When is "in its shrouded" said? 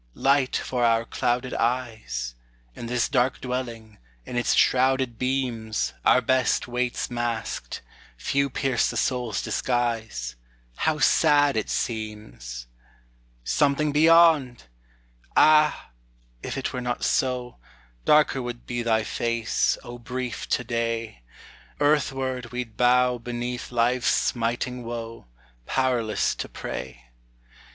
4.25-5.19